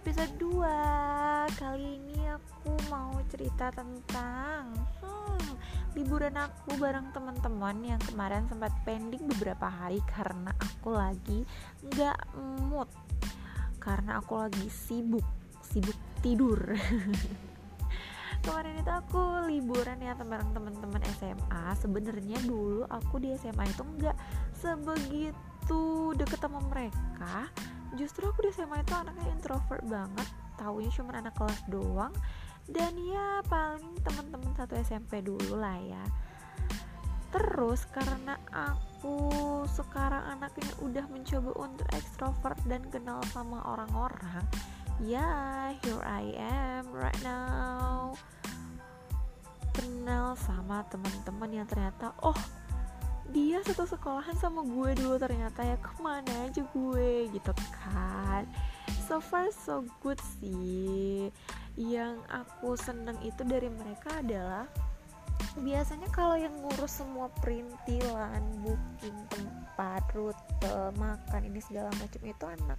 episode 0.00 0.32
2 0.40 1.60
Kali 1.60 2.00
ini 2.00 2.24
aku 2.32 2.72
mau 2.88 3.12
cerita 3.28 3.68
tentang 3.68 4.72
hmm, 5.04 5.52
Liburan 5.92 6.40
aku 6.40 6.72
bareng 6.80 7.12
teman-teman 7.12 7.84
yang 7.84 8.00
kemarin 8.08 8.48
sempat 8.48 8.72
pending 8.88 9.20
beberapa 9.36 9.68
hari 9.68 10.00
Karena 10.08 10.56
aku 10.56 10.96
lagi 10.96 11.44
nggak 11.84 12.16
mood. 12.72 12.88
Karena 13.76 14.24
aku 14.24 14.40
lagi 14.40 14.72
sibuk 14.72 15.24
Sibuk 15.60 15.96
tidur. 16.24 16.56
Kemarin 18.48 18.80
itu 18.80 18.88
aku 18.88 19.52
liburan 19.52 20.00
ya 20.00 20.16
bareng 20.16 20.56
teman-teman 20.56 21.04
SMA 21.20 21.76
Sebenarnya 21.76 22.40
dulu 22.48 22.88
aku 22.88 23.20
di 23.20 23.36
SMA 23.36 23.68
itu 23.68 23.84
nggak 23.84 24.16
sebegitu 24.56 26.16
deket 26.16 26.40
sama 26.40 26.64
mereka 26.72 27.52
justru 27.98 28.26
aku 28.26 28.46
di 28.46 28.50
SMA 28.54 28.82
itu 28.82 28.94
anaknya 28.94 29.26
introvert 29.32 29.82
banget 29.86 30.28
taunya 30.60 30.92
cuma 30.92 31.16
anak 31.16 31.32
kelas 31.40 31.60
doang. 31.72 32.12
Dan 32.70 32.92
ya 33.00 33.40
paling 33.48 33.98
teman-teman 34.04 34.52
satu 34.54 34.76
SMP 34.78 35.24
dulu 35.24 35.56
lah 35.56 35.80
ya. 35.80 36.04
Terus 37.32 37.88
karena 37.88 38.36
aku 38.52 39.16
sekarang 39.70 40.38
anaknya 40.38 40.70
udah 40.84 41.04
mencoba 41.08 41.50
untuk 41.56 41.88
ekstrovert 41.96 42.58
dan 42.68 42.84
kenal 42.92 43.22
sama 43.32 43.62
orang-orang 43.64 44.44
ya 45.00 45.72
here 45.80 46.04
I 46.04 46.36
am 46.36 46.84
right 46.92 47.16
now. 47.24 48.12
Kenal 49.72 50.36
sama 50.36 50.84
teman-teman 50.92 51.62
yang 51.62 51.66
ternyata 51.70 52.12
oh 52.20 52.36
dia 53.30 53.62
satu 53.62 53.86
sekolahan 53.86 54.34
sama 54.34 54.66
gue 54.66 54.90
dulu 54.98 55.14
ternyata 55.18 55.62
ya 55.62 55.78
ke 55.78 55.92
mana 56.02 56.50
aja 56.50 56.62
gue 56.62 57.30
gitu 57.30 57.52
kan. 57.82 58.44
So 59.06 59.18
far 59.22 59.50
so 59.54 59.86
good 60.02 60.18
sih. 60.38 61.30
Yang 61.78 62.18
aku 62.30 62.74
seneng 62.74 63.16
itu 63.22 63.42
dari 63.46 63.70
mereka 63.70 64.18
adalah 64.18 64.66
biasanya 65.58 66.06
kalau 66.14 66.36
yang 66.38 66.52
ngurus 66.62 67.02
semua 67.02 67.26
perintilan 67.42 68.42
booking 68.62 69.18
tempat 69.32 70.04
rute 70.14 70.70
makan 71.00 71.42
ini 71.46 71.58
segala 71.58 71.90
macam 71.98 72.22
itu 72.22 72.44
anak 72.46 72.78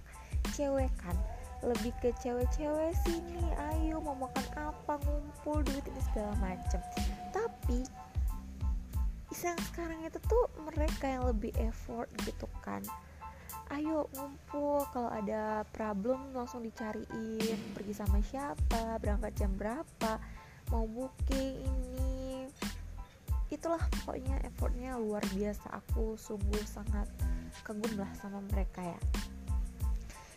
cewek 0.52 0.92
kan. 1.00 1.16
Lebih 1.62 1.94
ke 2.02 2.10
cewek-cewek 2.18 2.92
sini 3.06 3.44
ayo 3.72 4.02
mau 4.02 4.18
makan 4.18 4.46
apa 4.56 4.98
ngumpul 5.04 5.62
duit 5.62 5.84
ini 5.86 6.00
segala 6.12 6.32
macam. 6.42 6.80
Tapi 7.30 7.86
yang 9.40 9.56
sekarang 9.72 10.04
itu 10.04 10.20
tuh 10.28 10.44
mereka 10.68 11.08
yang 11.08 11.24
lebih 11.24 11.56
effort 11.64 12.12
gitu 12.28 12.44
kan. 12.60 12.84
Ayo 13.72 14.12
ngumpul 14.12 14.84
kalau 14.92 15.08
ada 15.08 15.64
problem 15.72 16.36
langsung 16.36 16.60
dicariin 16.60 17.56
pergi 17.72 17.96
sama 17.96 18.20
siapa 18.20 19.00
berangkat 19.00 19.32
jam 19.40 19.52
berapa 19.56 20.20
mau 20.68 20.84
booking 20.84 21.64
ini. 21.64 22.44
Itulah 23.48 23.80
pokoknya 24.04 24.36
effortnya 24.44 25.00
luar 25.00 25.24
biasa. 25.32 25.80
Aku 25.80 26.20
sungguh 26.20 26.60
sangat 26.68 27.08
kagum 27.64 27.96
lah 27.96 28.12
sama 28.20 28.44
mereka 28.52 28.84
ya. 28.84 29.00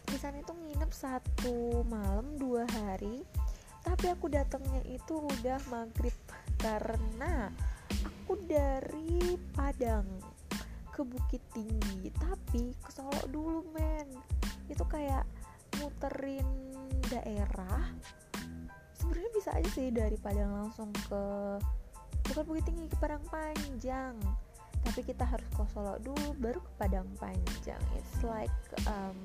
Di 0.08 0.16
sana 0.16 0.40
itu 0.40 0.56
nginep 0.56 0.92
satu 0.96 1.84
malam 1.92 2.40
dua 2.40 2.64
hari 2.64 3.28
tapi 3.86 4.10
aku 4.10 4.32
datangnya 4.32 4.82
itu 4.88 5.20
udah 5.20 5.60
maghrib. 5.68 6.16
Karena 6.56 7.52
aku 7.92 8.42
dari 8.50 9.38
Padang 9.54 10.08
ke 10.96 11.04
Bukit 11.04 11.44
Tinggi 11.52 12.08
tapi 12.16 12.72
ke 12.74 12.90
Solo 12.90 13.22
dulu 13.30 13.62
men. 13.76 14.08
Itu 14.72 14.88
kayak 14.88 15.28
muterin 15.78 16.48
daerah. 17.12 17.92
Sebenarnya 18.98 19.32
bisa 19.36 19.50
aja 19.54 19.70
sih 19.76 19.94
dari 19.94 20.18
Padang 20.18 20.56
langsung 20.56 20.90
ke 21.06 21.24
bukan 22.32 22.44
Bukit 22.48 22.66
Tinggi 22.66 22.90
ke 22.90 22.98
Padang 22.98 23.22
Panjang. 23.30 24.18
Tapi 24.86 25.02
kita 25.04 25.28
harus 25.28 25.46
ke 25.54 25.64
Solo 25.70 26.02
dulu 26.02 26.34
baru 26.42 26.64
ke 26.64 26.72
Padang 26.82 27.10
Panjang. 27.22 27.82
It's 28.00 28.24
like 28.26 28.54
um, 28.90 29.18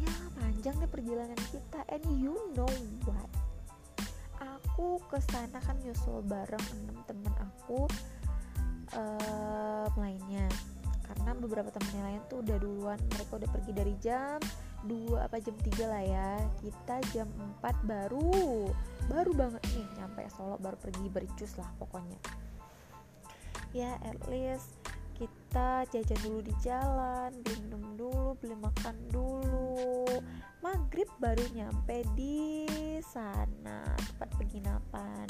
ya 0.00 0.14
panjang 0.40 0.74
nih 0.80 0.90
perjalanan 0.90 1.40
kita. 1.52 1.80
And 1.92 2.04
you 2.22 2.34
know 2.56 2.70
what 3.04 3.43
aku 4.74 4.98
ke 5.06 5.22
sana 5.30 5.62
kan 5.62 5.78
nyusul 5.86 6.18
bareng 6.26 6.66
enam 6.82 6.98
temen 7.06 7.30
aku 7.38 7.86
uh, 8.98 9.86
lainnya 9.94 10.50
karena 11.06 11.30
beberapa 11.38 11.70
temennya 11.70 12.02
lain 12.10 12.22
tuh 12.26 12.42
udah 12.42 12.58
duluan 12.58 12.98
mereka 13.14 13.38
udah 13.38 13.50
pergi 13.54 13.70
dari 13.70 13.94
jam 14.02 14.42
2 14.90 15.14
apa 15.14 15.38
jam 15.38 15.54
3 15.56 15.78
lah 15.86 16.02
ya. 16.02 16.32
Kita 16.58 17.00
jam 17.14 17.30
4 17.62 17.86
baru 17.86 18.68
baru 19.08 19.30
banget 19.32 19.62
nih 19.72 19.86
nyampe 19.96 20.26
Solo 20.34 20.58
baru 20.58 20.76
pergi 20.76 21.06
bericus 21.06 21.54
lah 21.54 21.70
pokoknya. 21.80 22.18
Ya 23.70 23.94
at 24.02 24.20
least 24.26 24.83
kita 25.14 25.86
jajan 25.88 26.20
dulu 26.26 26.42
di 26.42 26.54
jalan 26.58 27.30
beli 27.46 27.56
minum 27.66 27.84
dulu 27.94 28.34
beli 28.42 28.56
makan 28.58 28.96
dulu. 29.14 30.04
Maghrib 30.60 31.06
baru 31.22 31.44
nyampe 31.54 32.02
di 32.18 32.66
sana 33.00 33.86
tempat 33.96 34.28
penginapan. 34.36 35.26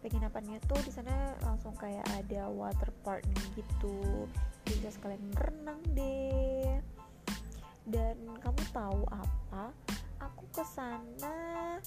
Penginapannya 0.00 0.58
tuh 0.66 0.80
di 0.82 0.92
sana 0.92 1.36
langsung 1.44 1.76
kayak 1.78 2.04
ada 2.18 2.50
water 2.50 2.90
park 3.06 3.22
gitu. 3.54 4.26
Bisa 4.66 4.90
sekalian 4.90 5.22
berenang 5.36 5.80
deh. 5.94 6.80
Dan 7.86 8.16
kamu 8.42 8.62
tahu 8.74 9.02
apa? 9.08 9.70
Aku 10.20 10.44
ke 10.52 10.64
sana 10.66 11.78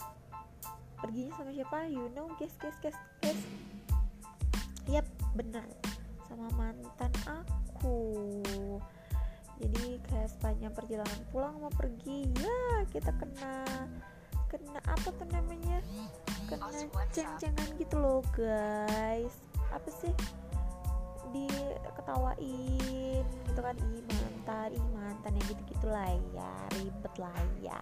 perginya 0.97 1.35
sama 1.35 1.51
siapa? 1.51 1.85
You 1.91 2.07
know 2.15 2.31
guys 2.39 2.55
guys 2.55 2.77
guys 2.79 2.97
guys 3.19 3.41
yap 4.87 5.07
bener 5.31 5.63
sama 6.33 6.49
mantan 6.57 7.13
aku. 7.29 8.01
Jadi 9.61 10.01
kayak 10.09 10.33
sepanjang 10.33 10.73
perjalanan 10.73 11.21
pulang 11.29 11.61
mau 11.61 11.69
pergi 11.69 12.25
ya 12.41 12.81
kita 12.89 13.13
kena 13.21 13.61
kena 14.49 14.81
apa 14.81 15.13
tuh 15.13 15.29
namanya? 15.29 15.77
Kena 16.49 16.73
ceng-cengan 17.13 17.69
gitu 17.77 18.01
loh 18.01 18.25
guys. 18.33 19.45
Apa 19.69 19.89
sih? 19.93 20.09
Diketawain 21.29 23.25
gitu 23.45 23.61
kan 23.61 23.77
ih 23.77 24.01
mantan 24.09 24.69
ih 24.73 24.87
mantan 24.89 25.31
yang 25.37 25.47
gitu 25.53 25.61
gitu 25.69 25.85
lah 25.85 26.09
ya 26.33 26.53
ribet 26.81 27.13
lah 27.21 27.37
ya. 27.61 27.77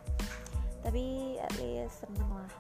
Tapi 0.84 1.40
at 1.40 1.56
least 1.56 2.04
seneng 2.04 2.30
lah 2.36 2.52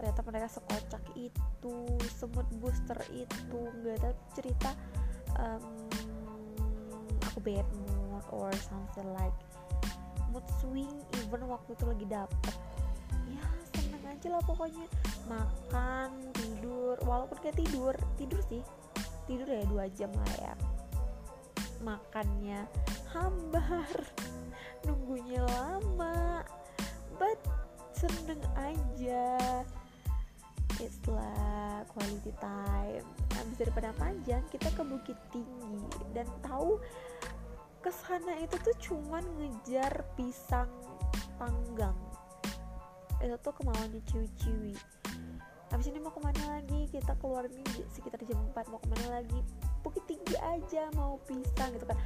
ternyata 0.00 0.20
mereka 0.24 0.48
sekocak 0.48 1.04
itu 1.12 1.76
semut 2.16 2.48
booster 2.56 2.96
itu 3.12 3.60
nggak 3.84 4.00
ada 4.00 4.10
cerita 4.32 4.72
um, 5.36 5.60
aku 7.28 7.38
bad 7.44 7.68
mood 7.84 8.24
or 8.32 8.48
something 8.64 9.04
like 9.12 9.36
mood 10.32 10.46
swing 10.64 10.88
even 11.20 11.44
waktu 11.44 11.76
itu 11.76 11.84
lagi 11.84 12.06
dapet. 12.08 12.56
Aja 14.10 14.26
lah 14.36 14.42
pokoknya. 14.42 14.84
Makan 15.30 16.34
tidur 16.34 16.98
walaupun 17.06 17.38
kayak 17.40 17.56
tidur 17.62 17.94
tidur 18.18 18.42
sih. 18.50 18.60
Tidur 19.24 19.46
ya 19.46 19.62
dua 19.70 19.86
jam 19.94 20.10
lah 20.12 20.34
ya. 20.42 20.54
Makannya 21.80 22.66
hambar 23.14 23.88
nunggunya 24.84 25.40
lama 25.46 26.44
but 27.16 27.40
seneng 27.96 28.40
aja 28.60 29.39
istilah 30.82 31.84
quality 31.92 32.32
time. 32.40 33.06
Habis 33.36 33.56
daripada 33.60 33.90
panjang 33.96 34.42
kita 34.48 34.68
ke 34.72 34.82
bukit 34.84 35.18
tinggi. 35.32 35.80
Dan 36.16 36.26
tahu 36.40 36.80
ke 37.80 37.88
sana 37.88 38.36
itu 38.40 38.56
tuh 38.60 38.76
cuman 38.80 39.24
ngejar 39.40 40.04
pisang 40.16 40.68
panggang. 41.40 41.96
Itu 43.20 43.36
tuh 43.40 43.52
kemauannya 43.56 44.00
ciwi-ciwi. 44.08 44.74
Habis 45.70 45.86
ini 45.86 46.02
mau 46.02 46.10
ke 46.10 46.18
mana 46.18 46.58
lagi? 46.58 46.90
Kita 46.90 47.14
keluar 47.22 47.46
ini 47.46 47.62
sekitar 47.94 48.18
jam 48.26 48.42
4 48.52 48.72
mau 48.72 48.80
ke 48.82 48.88
mana 48.90 49.22
lagi? 49.22 49.40
Bukit 49.86 50.02
tinggi 50.04 50.34
aja 50.42 50.90
mau 50.98 51.16
pisang 51.24 51.70
gitu 51.78 51.86
kan. 51.86 51.98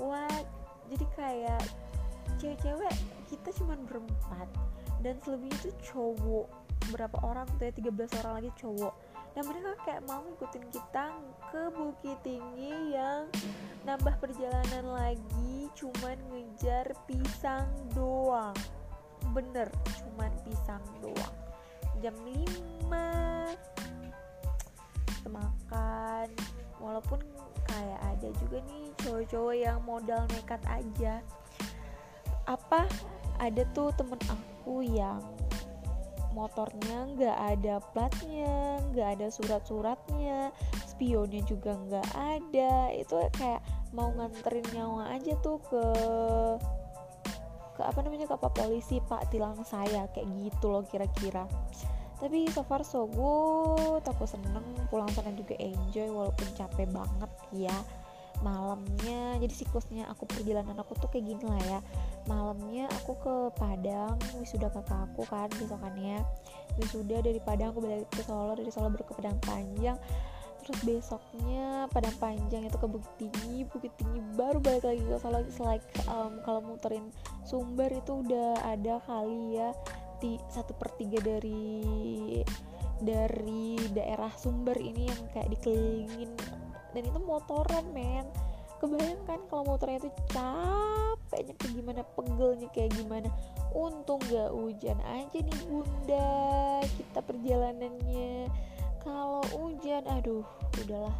What? 0.00 0.46
Jadi 0.88 1.06
kayak 1.14 1.62
cewek-cewek 2.42 2.94
kita 3.30 3.48
cuma 3.62 3.78
berempat. 3.86 4.50
Dan 4.98 5.18
selebihnya 5.22 5.58
tuh 5.62 5.74
cowok. 5.86 6.46
Berapa 6.90 7.16
orang 7.22 7.46
tuh 7.58 7.70
ya? 7.70 7.72
13 7.74 8.18
orang 8.26 8.34
lagi 8.42 8.50
cowok. 8.58 8.94
Dan 9.32 9.42
mereka 9.48 9.70
kayak 9.86 10.02
mau 10.04 10.20
ngikutin 10.26 10.66
kita 10.68 11.04
ke 11.48 11.62
bukit 11.72 12.18
tinggi 12.20 12.92
yang 12.92 13.30
nambah 13.86 14.18
perjalanan 14.20 14.84
lagi 14.92 15.70
cuman 15.78 16.18
ngejar 16.34 16.92
pisang 17.08 17.70
doang. 17.94 18.54
Bener 19.32 19.70
cuman 20.02 20.32
pisang 20.44 20.84
doang. 21.00 21.34
Jam 22.02 22.14
5 22.18 22.90
makan. 25.32 26.28
Walaupun 26.82 27.22
kayak 27.64 28.00
ada 28.04 28.28
juga 28.42 28.58
nih 28.68 28.92
cowok-cowok 29.00 29.54
yang 29.56 29.78
modal 29.86 30.22
nekat 30.28 30.60
aja 30.68 31.24
apa 32.46 32.86
ada 33.38 33.62
tuh 33.74 33.90
temen 33.98 34.18
aku 34.30 34.82
yang 34.86 35.22
motornya 36.32 37.12
nggak 37.12 37.38
ada 37.56 37.74
platnya 37.92 38.80
nggak 38.92 39.08
ada 39.20 39.26
surat-suratnya 39.28 40.48
spionnya 40.88 41.42
juga 41.44 41.76
nggak 41.76 42.08
ada. 42.16 42.92
Itu 42.96 43.20
kayak 43.36 43.60
mau 43.92 44.08
nganterin 44.16 44.64
nyawa 44.72 45.12
aja 45.16 45.36
tuh 45.44 45.60
ke 45.66 45.84
ke 47.72 47.80
apa 47.80 47.98
namanya 48.04 48.28
ke 48.28 48.36
pak 48.36 48.52
polisi 48.52 49.00
pak 49.00 49.32
tilang 49.32 49.56
saya 49.64 50.08
kayak 50.12 50.28
gitu 50.40 50.72
loh 50.72 50.84
kira-kira. 50.88 51.44
Tapi 52.22 52.46
so 52.54 52.62
far 52.62 52.86
so 52.86 53.10
good 53.10 54.04
aku 54.06 54.24
seneng 54.24 54.62
pulang 54.88 55.10
sana 55.10 55.34
juga 55.34 55.58
enjoy 55.58 56.06
walaupun 56.06 56.48
capek 56.54 56.86
banget 56.94 57.30
ya 57.50 57.74
malamnya 58.42 59.38
jadi 59.38 59.54
siklusnya 59.54 60.04
aku 60.10 60.26
perjalanan 60.26 60.74
aku 60.82 60.98
tuh 60.98 61.08
kayak 61.08 61.32
gini 61.32 61.44
lah 61.46 61.62
ya. 61.66 61.80
Malamnya 62.26 62.90
aku 63.02 63.16
ke 63.18 63.34
Padang 63.56 64.18
wisuda 64.38 64.68
kakak 64.68 65.10
aku 65.10 65.22
kan 65.26 65.48
besokannya 65.56 66.20
wisuda 66.76 67.22
dari 67.22 67.40
Padang 67.40 67.72
aku 67.72 67.80
balik 67.82 68.10
ke 68.10 68.22
Solo 68.26 68.58
dari 68.58 68.70
Solo 68.74 68.90
baru 68.90 69.04
ke 69.06 69.14
Padang 69.14 69.38
Panjang. 69.42 69.98
Terus 70.62 70.78
besoknya 70.86 71.90
Padang 71.90 72.14
Panjang 72.18 72.62
itu 72.66 72.76
ke 72.78 72.86
Bukit 72.86 73.12
Tinggi 73.18 73.66
Bukit 73.66 73.94
Tinggi 73.98 74.20
baru 74.34 74.58
balik 74.58 74.84
lagi 74.84 75.02
ke 75.02 75.16
Solo. 75.22 75.42
Like 75.62 75.86
um, 76.10 76.42
kalau 76.42 76.60
muterin 76.62 77.14
Sumber 77.46 77.90
itu 77.90 78.26
udah 78.26 78.58
ada 78.66 78.98
kali 79.06 79.58
ya 79.58 79.70
satu 80.54 80.70
per 80.78 80.94
tiga 80.94 81.18
dari 81.18 82.38
dari 83.02 83.74
daerah 83.90 84.30
Sumber 84.38 84.78
ini 84.78 85.10
yang 85.10 85.22
kayak 85.34 85.50
dikelilingin 85.58 86.30
dan 86.92 87.02
itu 87.08 87.20
motoran 87.20 87.84
men. 87.92 88.28
Kebayangkan 88.78 89.46
kalau 89.46 89.62
motornya 89.62 90.02
itu 90.02 90.10
capeknya 90.34 91.54
kayak 91.54 91.72
gimana 91.72 92.00
pegelnya 92.18 92.68
kayak 92.74 92.92
gimana. 92.98 93.28
Untung 93.72 94.20
gak 94.26 94.50
hujan 94.52 94.98
aja 95.06 95.38
nih 95.38 95.60
bunda 95.70 96.30
kita 96.84 97.20
perjalanannya. 97.22 98.50
Kalau 99.00 99.42
hujan 99.54 100.02
aduh 100.10 100.44
udahlah. 100.82 101.14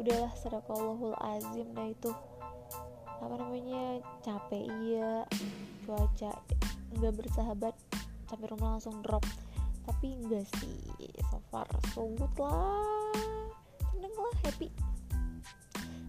Udahlah 0.00 0.32
sadaqallahul 0.38 1.16
azim 1.18 1.68
nah 1.74 1.90
itu 1.90 2.10
apa 3.20 3.34
namanya 3.36 4.00
capek 4.24 4.64
iya. 4.80 5.28
Cuaca 5.84 6.32
nggak 6.98 7.14
bersahabat 7.20 7.74
sampai 8.26 8.46
rumah 8.48 8.80
langsung 8.80 8.96
drop. 9.04 9.22
Tapi 9.84 10.24
enggak 10.24 10.44
sih 10.60 10.80
so 11.28 11.40
far 11.52 11.68
so 11.92 12.08
good 12.16 12.32
lah 12.40 12.97
happy 14.48 14.72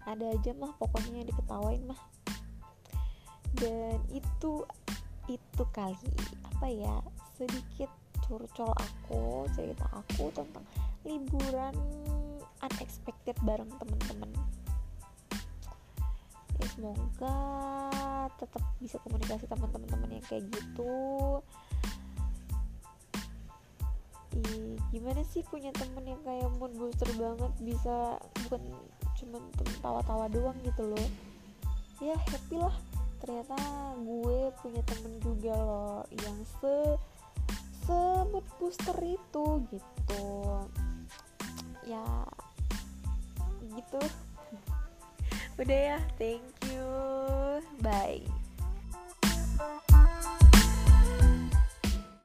ada 0.10 0.26
aja 0.34 0.52
mah 0.58 0.74
pokoknya 0.82 1.22
diketawain 1.22 1.86
mah. 1.86 2.02
Dan 3.54 4.02
itu 4.10 4.66
itu 5.30 5.64
kali 5.70 6.10
apa 6.42 6.66
ya 6.66 6.96
sedikit 7.38 7.94
curcol 8.26 8.74
aku 8.74 9.46
cerita 9.54 9.86
aku 9.94 10.34
tentang 10.34 10.66
liburan 11.06 11.78
unexpected 12.66 13.38
bareng 13.46 13.70
temen-temen. 13.78 14.32
Ya 16.60 16.66
semoga 16.74 17.38
tetap 18.42 18.64
bisa 18.82 18.98
komunikasi 19.06 19.46
teman-teman 19.46 20.10
yang 20.10 20.26
kayak 20.26 20.50
gitu. 20.50 20.98
Ih, 24.34 24.69
gimana 24.90 25.22
sih 25.22 25.46
punya 25.46 25.70
temen 25.78 26.02
yang 26.02 26.22
kayak 26.26 26.50
mood 26.58 26.74
booster 26.74 27.10
banget 27.18 27.54
bisa 27.62 28.18
bukan 28.46 28.62
cuman 29.22 29.44
tawa-tawa 29.86 30.26
doang 30.32 30.58
gitu 30.66 30.90
loh? 30.90 31.08
Ya 32.02 32.18
happy 32.18 32.58
lah. 32.58 32.76
Ternyata 33.20 33.58
gue 34.00 34.40
punya 34.64 34.82
temen 34.88 35.14
juga 35.22 35.54
loh 35.54 36.02
yang 36.10 36.38
se 36.62 36.76
se 37.86 38.02
mood 38.34 38.46
booster 38.58 38.98
itu 39.04 39.46
gitu. 39.70 40.26
Ya 41.86 42.06
gitu. 43.76 44.02
Udah 45.60 45.80
ya 45.96 46.00
thank 46.18 46.50
you. 46.72 46.88
Bye 47.84 48.39